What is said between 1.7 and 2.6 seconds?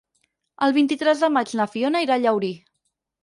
Fiona irà a Llaurí.